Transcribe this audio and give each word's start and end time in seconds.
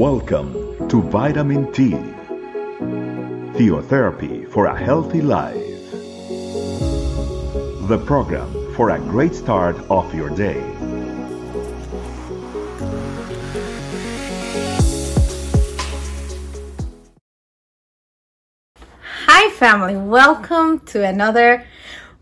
Welcome 0.00 0.88
to 0.88 1.02
Vitamin 1.02 1.70
T, 1.72 1.90
Theotherapy 3.58 4.48
for 4.48 4.66
a 4.66 4.78
Healthy 4.78 5.20
Life. 5.20 5.56
The 7.88 8.02
program 8.06 8.72
for 8.74 8.90
a 8.90 8.98
great 8.98 9.34
start 9.34 9.76
of 9.90 10.14
your 10.14 10.30
day. 10.30 10.79
Family. 19.60 19.94
Welcome 19.94 20.80
to 20.86 21.04
another 21.04 21.66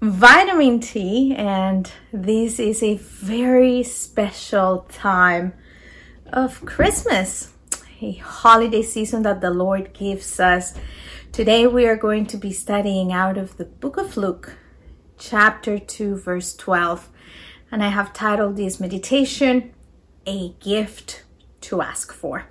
Vitamin 0.00 0.80
T, 0.80 1.36
and 1.36 1.88
this 2.12 2.58
is 2.58 2.82
a 2.82 2.96
very 2.96 3.84
special 3.84 4.88
time 4.90 5.52
of 6.32 6.64
Christmas, 6.64 7.52
a 8.02 8.14
holiday 8.14 8.82
season 8.82 9.22
that 9.22 9.40
the 9.40 9.52
Lord 9.52 9.94
gives 9.94 10.40
us. 10.40 10.74
Today, 11.30 11.68
we 11.68 11.86
are 11.86 11.94
going 11.94 12.26
to 12.26 12.36
be 12.36 12.52
studying 12.52 13.12
out 13.12 13.38
of 13.38 13.56
the 13.56 13.66
book 13.66 13.98
of 13.98 14.16
Luke, 14.16 14.56
chapter 15.16 15.78
2, 15.78 16.16
verse 16.16 16.56
12, 16.56 17.08
and 17.70 17.84
I 17.84 17.90
have 17.90 18.12
titled 18.12 18.56
this 18.56 18.80
meditation, 18.80 19.72
A 20.26 20.54
Gift 20.58 21.22
to 21.60 21.82
Ask 21.82 22.12
For. 22.12 22.46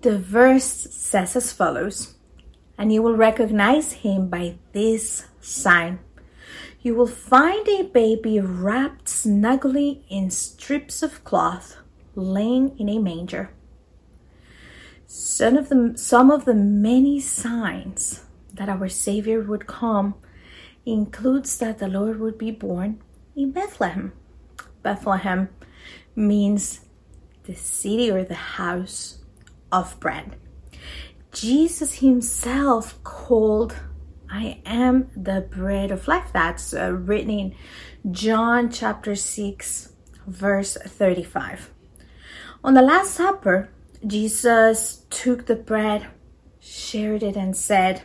The 0.00 0.18
verse 0.18 0.64
says 0.64 1.36
as 1.36 1.52
follows 1.52 2.14
and 2.82 2.92
you 2.92 3.00
will 3.00 3.14
recognize 3.14 3.92
him 3.92 4.28
by 4.28 4.56
this 4.72 5.28
sign. 5.40 6.00
You 6.80 6.96
will 6.96 7.06
find 7.06 7.68
a 7.68 7.84
baby 7.84 8.40
wrapped 8.40 9.08
snugly 9.08 10.04
in 10.10 10.32
strips 10.32 11.00
of 11.00 11.22
cloth, 11.22 11.76
laying 12.16 12.76
in 12.80 12.88
a 12.88 12.98
manger. 12.98 13.50
Some 15.06 15.56
of 15.56 15.68
the, 15.68 15.92
some 15.94 16.32
of 16.32 16.44
the 16.44 16.56
many 16.56 17.20
signs 17.20 18.24
that 18.54 18.68
our 18.68 18.88
Savior 18.88 19.40
would 19.42 19.68
come 19.68 20.16
includes 20.84 21.56
that 21.58 21.78
the 21.78 21.86
Lord 21.86 22.18
would 22.18 22.36
be 22.36 22.50
born 22.50 23.00
in 23.36 23.52
Bethlehem. 23.52 24.12
Bethlehem 24.82 25.50
means 26.16 26.80
the 27.44 27.54
city 27.54 28.10
or 28.10 28.24
the 28.24 28.58
house 28.58 29.18
of 29.70 30.00
bread. 30.00 30.34
Jesus 31.32 31.94
himself 31.94 33.02
called 33.02 33.74
I 34.30 34.60
am 34.64 35.10
the 35.14 35.46
bread 35.50 35.90
of 35.90 36.08
life. 36.08 36.30
That's 36.32 36.72
uh, 36.72 36.92
written 36.92 37.30
in 37.30 37.54
John 38.10 38.70
chapter 38.70 39.14
6, 39.14 39.92
verse 40.26 40.76
35. 40.76 41.70
On 42.64 42.74
the 42.74 42.80
Last 42.80 43.14
Supper, 43.14 43.68
Jesus 44.06 45.04
took 45.10 45.46
the 45.46 45.54
bread, 45.54 46.06
shared 46.60 47.22
it, 47.22 47.36
and 47.36 47.54
said, 47.54 48.02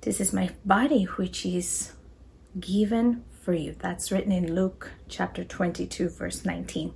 This 0.00 0.20
is 0.20 0.32
my 0.32 0.50
body, 0.64 1.04
which 1.04 1.44
is 1.44 1.92
given 2.58 3.24
for 3.42 3.52
you. 3.52 3.74
That's 3.78 4.10
written 4.10 4.32
in 4.32 4.54
Luke 4.54 4.90
chapter 5.08 5.44
22, 5.44 6.08
verse 6.08 6.46
19. 6.46 6.94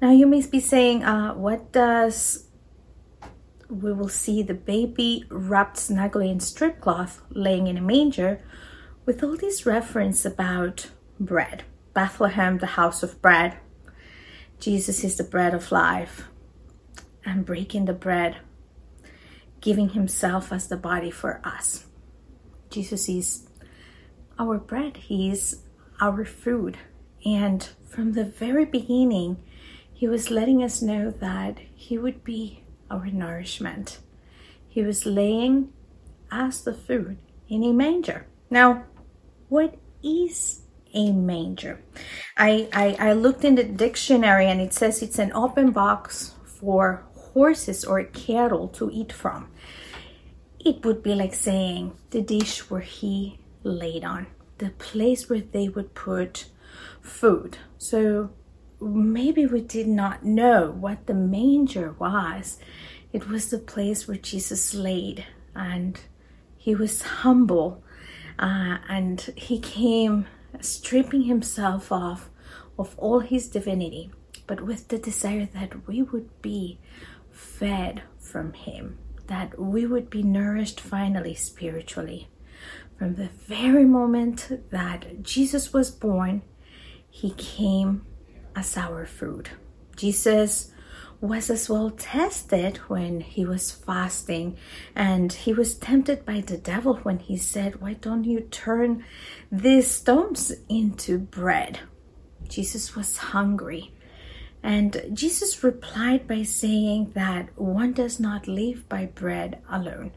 Now, 0.00 0.10
you 0.10 0.26
may 0.26 0.44
be 0.44 0.60
saying, 0.60 1.04
uh, 1.04 1.34
What 1.34 1.70
does 1.70 2.48
we 3.72 3.92
will 3.92 4.08
see 4.08 4.42
the 4.42 4.54
baby 4.54 5.24
wrapped 5.30 5.78
snugly 5.78 6.30
in 6.30 6.40
strip 6.40 6.80
cloth 6.80 7.22
laying 7.30 7.66
in 7.66 7.78
a 7.78 7.80
manger 7.80 8.42
with 9.06 9.22
all 9.22 9.36
these 9.36 9.64
reference 9.64 10.24
about 10.24 10.90
bread. 11.18 11.64
Bethlehem 11.94 12.58
the 12.58 12.66
house 12.66 13.02
of 13.02 13.20
bread. 13.22 13.58
Jesus 14.60 15.02
is 15.02 15.16
the 15.16 15.24
bread 15.24 15.54
of 15.54 15.72
life 15.72 16.24
and 17.24 17.46
breaking 17.46 17.86
the 17.86 17.92
bread 17.92 18.36
giving 19.60 19.90
himself 19.90 20.52
as 20.52 20.68
the 20.68 20.76
body 20.76 21.10
for 21.10 21.40
us. 21.44 21.86
Jesus 22.68 23.08
is 23.08 23.48
our 24.38 24.58
bread. 24.58 24.96
He 24.96 25.30
is 25.30 25.62
our 26.00 26.24
food. 26.24 26.76
And 27.24 27.66
from 27.88 28.12
the 28.12 28.24
very 28.24 28.64
beginning 28.64 29.42
he 29.92 30.08
was 30.08 30.30
letting 30.30 30.62
us 30.62 30.82
know 30.82 31.10
that 31.10 31.58
he 31.74 31.96
would 31.96 32.24
be 32.24 32.61
our 32.92 33.06
nourishment. 33.06 33.98
He 34.68 34.82
was 34.82 35.06
laying 35.06 35.72
as 36.30 36.62
the 36.62 36.74
food 36.74 37.16
in 37.48 37.64
a 37.64 37.72
manger. 37.72 38.26
Now, 38.50 38.84
what 39.48 39.74
is 40.02 40.62
a 40.94 41.10
manger? 41.12 41.82
I, 42.36 42.68
I, 42.72 43.10
I 43.10 43.12
looked 43.14 43.44
in 43.44 43.54
the 43.54 43.64
dictionary 43.64 44.46
and 44.46 44.60
it 44.60 44.72
says 44.72 45.02
it's 45.02 45.18
an 45.18 45.32
open 45.32 45.72
box 45.72 46.34
for 46.44 47.04
horses 47.14 47.84
or 47.84 48.04
cattle 48.04 48.68
to 48.68 48.90
eat 48.92 49.12
from. 49.12 49.50
It 50.60 50.84
would 50.84 51.02
be 51.02 51.14
like 51.14 51.34
saying 51.34 51.96
the 52.10 52.22
dish 52.22 52.70
where 52.70 52.80
he 52.80 53.40
laid 53.62 54.04
on, 54.04 54.26
the 54.58 54.70
place 54.70 55.28
where 55.28 55.40
they 55.40 55.68
would 55.68 55.94
put 55.94 56.46
food. 57.00 57.58
So 57.78 58.30
maybe 58.82 59.46
we 59.46 59.60
did 59.60 59.86
not 59.86 60.24
know 60.24 60.70
what 60.70 61.06
the 61.06 61.14
manger 61.14 61.94
was. 61.98 62.58
It 63.12 63.28
was 63.28 63.50
the 63.50 63.58
place 63.58 64.08
where 64.08 64.16
Jesus 64.16 64.74
laid, 64.74 65.24
and 65.54 66.00
he 66.56 66.74
was 66.74 67.02
humble, 67.02 67.82
uh, 68.38 68.78
and 68.88 69.20
he 69.36 69.58
came 69.58 70.26
stripping 70.60 71.22
himself 71.22 71.92
off 71.92 72.30
of 72.78 72.94
all 72.98 73.20
his 73.20 73.48
divinity, 73.48 74.10
but 74.46 74.62
with 74.62 74.88
the 74.88 74.98
desire 74.98 75.48
that 75.54 75.86
we 75.86 76.02
would 76.02 76.42
be 76.42 76.78
fed 77.30 78.02
from 78.18 78.52
him, 78.54 78.98
that 79.26 79.58
we 79.58 79.86
would 79.86 80.10
be 80.10 80.22
nourished 80.22 80.80
finally 80.80 81.34
spiritually. 81.34 82.28
From 82.98 83.14
the 83.16 83.28
very 83.46 83.84
moment 83.84 84.70
that 84.70 85.22
Jesus 85.22 85.72
was 85.72 85.90
born, 85.90 86.42
he 87.10 87.30
came 87.32 88.06
as 88.54 88.76
our 88.76 89.06
food. 89.06 89.50
Jesus 89.96 90.72
was 91.22 91.48
as 91.50 91.70
well 91.70 91.90
tested 91.90 92.78
when 92.88 93.20
he 93.20 93.46
was 93.46 93.70
fasting 93.70 94.56
and 94.96 95.32
he 95.32 95.52
was 95.52 95.74
tempted 95.78 96.26
by 96.26 96.40
the 96.40 96.58
devil 96.58 96.96
when 97.04 97.20
he 97.20 97.36
said, 97.36 97.80
Why 97.80 97.94
don't 97.94 98.24
you 98.24 98.40
turn 98.40 99.04
these 99.50 99.88
stones 99.88 100.52
into 100.68 101.18
bread? 101.18 101.78
Jesus 102.48 102.96
was 102.96 103.16
hungry. 103.16 103.94
And 104.64 105.10
Jesus 105.12 105.62
replied 105.62 106.26
by 106.26 106.42
saying 106.42 107.12
that 107.14 107.48
one 107.56 107.92
does 107.92 108.18
not 108.18 108.48
live 108.48 108.88
by 108.88 109.06
bread 109.06 109.60
alone. 109.68 110.12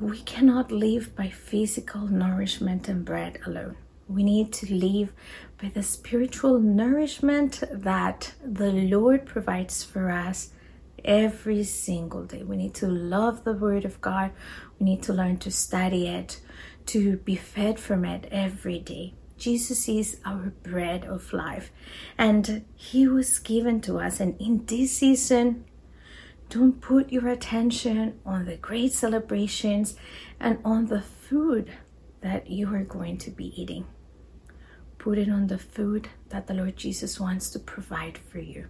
We 0.00 0.20
cannot 0.22 0.72
live 0.72 1.14
by 1.14 1.28
physical 1.28 2.08
nourishment 2.08 2.88
and 2.88 3.04
bread 3.04 3.38
alone. 3.46 3.76
We 4.10 4.24
need 4.24 4.52
to 4.54 4.74
live 4.74 5.12
by 5.62 5.68
the 5.68 5.84
spiritual 5.84 6.58
nourishment 6.58 7.62
that 7.70 8.34
the 8.44 8.72
Lord 8.72 9.24
provides 9.24 9.84
for 9.84 10.10
us 10.10 10.50
every 11.04 11.62
single 11.62 12.24
day. 12.24 12.42
We 12.42 12.56
need 12.56 12.74
to 12.74 12.88
love 12.88 13.44
the 13.44 13.52
Word 13.52 13.84
of 13.84 14.00
God. 14.00 14.32
We 14.80 14.86
need 14.86 15.04
to 15.04 15.12
learn 15.12 15.36
to 15.38 15.52
study 15.52 16.08
it, 16.08 16.40
to 16.86 17.18
be 17.18 17.36
fed 17.36 17.78
from 17.78 18.04
it 18.04 18.26
every 18.32 18.80
day. 18.80 19.14
Jesus 19.38 19.88
is 19.88 20.18
our 20.24 20.52
bread 20.64 21.04
of 21.04 21.32
life, 21.32 21.70
and 22.18 22.64
He 22.74 23.06
was 23.06 23.38
given 23.38 23.80
to 23.82 24.00
us. 24.00 24.18
And 24.18 24.34
in 24.40 24.66
this 24.66 24.98
season, 24.98 25.66
don't 26.48 26.80
put 26.80 27.12
your 27.12 27.28
attention 27.28 28.18
on 28.26 28.46
the 28.46 28.56
great 28.56 28.92
celebrations 28.92 29.94
and 30.40 30.58
on 30.64 30.86
the 30.86 31.00
food 31.00 31.70
that 32.22 32.50
you 32.50 32.74
are 32.74 32.82
going 32.82 33.16
to 33.18 33.30
be 33.30 33.54
eating. 33.60 33.86
Put 35.00 35.16
it 35.16 35.30
on 35.30 35.46
the 35.46 35.56
food 35.56 36.10
that 36.28 36.46
the 36.46 36.52
Lord 36.52 36.76
Jesus 36.76 37.18
wants 37.18 37.48
to 37.50 37.58
provide 37.58 38.18
for 38.18 38.38
you. 38.38 38.68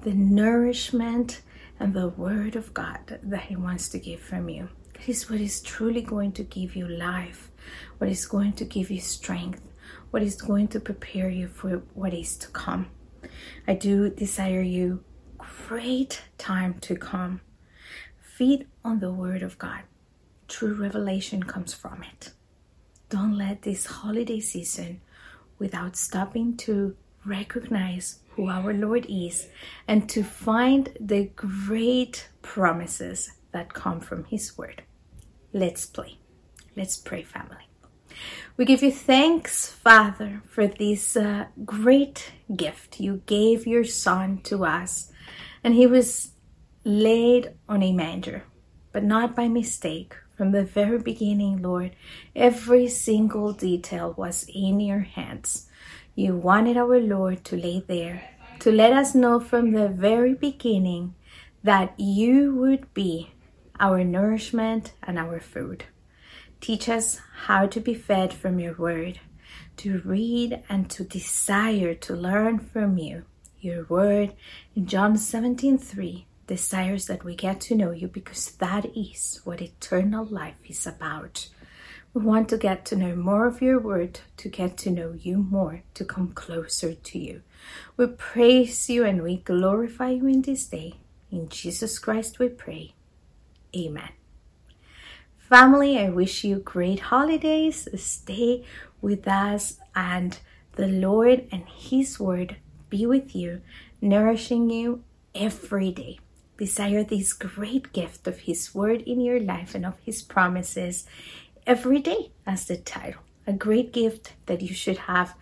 The 0.00 0.12
nourishment 0.12 1.42
and 1.78 1.94
the 1.94 2.08
word 2.08 2.56
of 2.56 2.74
God 2.74 3.20
that 3.22 3.42
He 3.42 3.54
wants 3.54 3.88
to 3.90 4.00
give 4.00 4.18
from 4.18 4.48
you. 4.48 4.68
That 4.94 5.08
is 5.08 5.30
what 5.30 5.40
is 5.40 5.60
truly 5.62 6.02
going 6.02 6.32
to 6.32 6.42
give 6.42 6.74
you 6.74 6.88
life, 6.88 7.52
what 7.98 8.10
is 8.10 8.26
going 8.26 8.54
to 8.54 8.64
give 8.64 8.90
you 8.90 8.98
strength, 8.98 9.62
what 10.10 10.24
is 10.24 10.42
going 10.42 10.66
to 10.68 10.80
prepare 10.80 11.30
you 11.30 11.46
for 11.46 11.82
what 11.94 12.14
is 12.14 12.36
to 12.38 12.48
come. 12.48 12.88
I 13.68 13.74
do 13.74 14.10
desire 14.10 14.62
you 14.62 15.04
great 15.38 16.20
time 16.36 16.80
to 16.80 16.96
come. 16.96 17.42
Feed 18.20 18.66
on 18.84 18.98
the 18.98 19.12
word 19.12 19.44
of 19.44 19.56
God. 19.56 19.82
True 20.48 20.74
revelation 20.74 21.44
comes 21.44 21.72
from 21.72 22.02
it. 22.02 22.32
Don't 23.08 23.38
let 23.38 23.62
this 23.62 23.86
holiday 23.86 24.40
season 24.40 25.00
without 25.60 25.94
stopping 25.94 26.56
to 26.56 26.96
recognize 27.24 28.20
who 28.30 28.48
our 28.48 28.72
Lord 28.72 29.06
is 29.08 29.46
and 29.86 30.08
to 30.08 30.24
find 30.24 30.88
the 30.98 31.26
great 31.36 32.28
promises 32.42 33.30
that 33.52 33.74
come 33.74 34.00
from 34.00 34.24
His 34.24 34.56
Word. 34.58 34.82
Let's 35.52 35.86
play. 35.86 36.18
Let's 36.76 36.96
pray, 36.96 37.22
family. 37.22 37.68
We 38.56 38.64
give 38.64 38.82
you 38.82 38.90
thanks, 38.90 39.70
Father, 39.70 40.42
for 40.48 40.66
this 40.66 41.16
uh, 41.16 41.46
great 41.64 42.32
gift. 42.54 43.00
You 43.00 43.22
gave 43.26 43.66
your 43.66 43.84
Son 43.84 44.38
to 44.44 44.64
us, 44.64 45.12
and 45.62 45.74
He 45.74 45.86
was 45.86 46.32
laid 46.84 47.52
on 47.68 47.82
a 47.82 47.92
manger, 47.92 48.44
but 48.92 49.04
not 49.04 49.36
by 49.36 49.48
mistake. 49.48 50.14
From 50.40 50.52
the 50.52 50.64
very 50.64 50.98
beginning, 50.98 51.60
Lord, 51.60 51.94
every 52.34 52.88
single 52.88 53.52
detail 53.52 54.14
was 54.16 54.46
in 54.48 54.80
your 54.80 55.00
hands. 55.00 55.68
You 56.14 56.34
wanted 56.34 56.78
our 56.78 56.98
Lord 56.98 57.44
to 57.44 57.58
lay 57.58 57.84
there, 57.86 58.22
to 58.60 58.72
let 58.72 58.94
us 58.94 59.14
know 59.14 59.38
from 59.38 59.72
the 59.72 59.88
very 59.88 60.32
beginning 60.32 61.14
that 61.62 61.92
you 62.00 62.54
would 62.54 62.94
be 62.94 63.34
our 63.78 64.02
nourishment 64.02 64.94
and 65.02 65.18
our 65.18 65.40
food. 65.40 65.84
Teach 66.62 66.88
us 66.88 67.20
how 67.44 67.66
to 67.66 67.78
be 67.78 67.92
fed 67.92 68.32
from 68.32 68.58
your 68.58 68.76
word, 68.76 69.20
to 69.76 70.00
read 70.06 70.62
and 70.70 70.88
to 70.88 71.04
desire 71.04 71.92
to 71.96 72.16
learn 72.16 72.58
from 72.58 72.96
you. 72.96 73.26
Your 73.60 73.84
word 73.90 74.32
in 74.74 74.86
John 74.86 75.18
17 75.18 75.76
3 75.76 76.26
desires 76.50 77.06
that 77.06 77.22
we 77.24 77.36
get 77.36 77.60
to 77.60 77.76
know 77.76 77.92
you 77.92 78.08
because 78.08 78.50
that 78.58 78.84
is 78.96 79.40
what 79.44 79.62
eternal 79.62 80.24
life 80.24 80.58
is 80.66 80.84
about. 80.84 81.46
We 82.12 82.22
want 82.22 82.48
to 82.48 82.58
get 82.58 82.84
to 82.86 82.96
know 82.96 83.14
more 83.14 83.46
of 83.46 83.62
your 83.62 83.78
word, 83.78 84.18
to 84.38 84.48
get 84.48 84.76
to 84.78 84.90
know 84.90 85.12
you 85.12 85.36
more, 85.38 85.82
to 85.94 86.04
come 86.04 86.32
closer 86.32 86.92
to 86.92 87.18
you. 87.20 87.42
We 87.96 88.08
praise 88.08 88.90
you 88.90 89.04
and 89.04 89.22
we 89.22 89.36
glorify 89.36 90.10
you 90.10 90.26
in 90.26 90.42
this 90.42 90.66
day. 90.66 90.94
In 91.30 91.48
Jesus 91.48 92.00
Christ 92.00 92.40
we 92.40 92.48
pray. 92.48 92.94
Amen. 93.76 94.10
Family, 95.38 96.00
I 96.00 96.08
wish 96.08 96.42
you 96.42 96.56
great 96.56 96.98
holidays. 97.14 97.86
Stay 97.94 98.64
with 99.00 99.28
us 99.28 99.78
and 99.94 100.36
the 100.72 100.88
Lord 100.88 101.46
and 101.52 101.62
His 101.68 102.18
Word 102.18 102.56
be 102.88 103.06
with 103.06 103.36
you, 103.36 103.60
nourishing 104.00 104.68
you 104.68 105.04
every 105.32 105.92
day 105.92 106.18
desire 106.60 107.02
this 107.02 107.32
great 107.32 107.90
gift 107.94 108.28
of 108.28 108.40
His 108.40 108.74
Word 108.74 109.00
in 109.02 109.20
your 109.20 109.40
life 109.40 109.74
and 109.74 109.84
of 109.86 109.98
His 110.04 110.20
promises 110.22 111.06
every 111.66 112.00
day, 112.00 112.30
as 112.46 112.66
the 112.66 112.76
title. 112.76 113.22
A 113.46 113.52
great 113.54 113.92
gift 113.92 114.34
that 114.44 114.60
you 114.60 114.74
should 114.74 114.98
have 115.12 115.34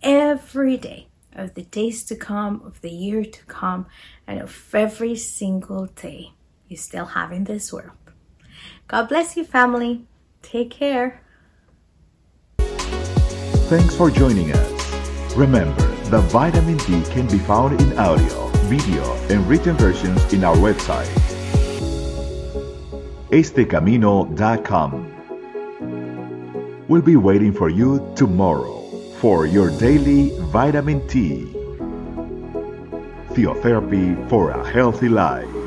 every 0.00 0.76
day 0.76 1.08
of 1.34 1.54
the 1.54 1.64
days 1.64 2.04
to 2.04 2.14
come, 2.14 2.62
of 2.64 2.80
the 2.82 2.90
year 2.90 3.24
to 3.24 3.44
come, 3.46 3.86
and 4.26 4.40
of 4.40 4.74
every 4.74 5.16
single 5.16 5.86
day 5.86 6.30
you 6.68 6.76
still 6.76 7.06
have 7.18 7.32
in 7.32 7.44
this 7.44 7.72
world. 7.72 7.98
God 8.86 9.08
bless 9.08 9.36
you, 9.36 9.44
family. 9.44 10.06
Take 10.40 10.70
care. 10.70 11.20
Thanks 13.72 13.94
for 13.96 14.10
joining 14.10 14.52
us. 14.52 15.36
Remember, 15.36 15.86
the 16.10 16.20
vitamin 16.30 16.78
T 16.78 17.02
can 17.10 17.26
be 17.26 17.38
found 17.38 17.80
in 17.80 17.98
audio 17.98 18.49
video, 18.70 19.02
and 19.30 19.44
written 19.48 19.76
versions 19.76 20.32
in 20.32 20.44
our 20.44 20.54
website, 20.54 21.10
estecamino.com. 23.30 24.92
We'll 26.86 27.02
be 27.02 27.16
waiting 27.16 27.52
for 27.52 27.68
you 27.68 28.12
tomorrow 28.14 28.88
for 29.20 29.46
your 29.46 29.76
daily 29.78 30.30
vitamin 30.52 31.04
T. 31.08 31.52
Theotherapy 33.34 34.28
for 34.28 34.50
a 34.50 34.70
healthy 34.70 35.08
life. 35.08 35.59